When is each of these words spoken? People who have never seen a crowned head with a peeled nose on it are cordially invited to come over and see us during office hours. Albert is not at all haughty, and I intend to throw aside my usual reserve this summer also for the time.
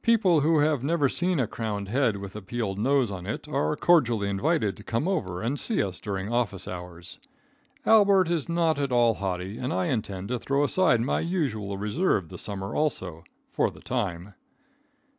People 0.00 0.40
who 0.40 0.60
have 0.60 0.82
never 0.82 1.06
seen 1.06 1.38
a 1.38 1.46
crowned 1.46 1.90
head 1.90 2.16
with 2.16 2.34
a 2.34 2.40
peeled 2.40 2.78
nose 2.78 3.10
on 3.10 3.26
it 3.26 3.46
are 3.46 3.76
cordially 3.76 4.26
invited 4.26 4.74
to 4.78 4.82
come 4.82 5.06
over 5.06 5.42
and 5.42 5.60
see 5.60 5.82
us 5.82 6.00
during 6.00 6.32
office 6.32 6.66
hours. 6.66 7.18
Albert 7.84 8.30
is 8.30 8.48
not 8.48 8.78
at 8.78 8.90
all 8.90 9.12
haughty, 9.16 9.58
and 9.58 9.74
I 9.74 9.88
intend 9.88 10.28
to 10.28 10.38
throw 10.38 10.64
aside 10.64 11.02
my 11.02 11.20
usual 11.20 11.76
reserve 11.76 12.30
this 12.30 12.40
summer 12.40 12.74
also 12.74 13.22
for 13.52 13.70
the 13.70 13.80
time. 13.80 14.32